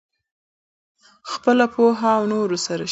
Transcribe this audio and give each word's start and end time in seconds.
خپله 1.31 1.65
پوهه 1.73 2.11
له 2.19 2.25
نورو 2.31 2.55
سره 2.57 2.61
شریک 2.63 2.77
کړئ. 2.77 2.79